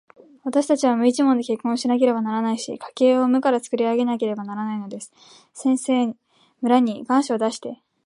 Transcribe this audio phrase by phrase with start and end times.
[0.43, 5.13] わたしたちは無一文で結婚しなければならないし、家計を無からつくり上げなければならないのです。
[5.53, 6.15] 先生、
[6.61, 7.77] 村に願書を出して、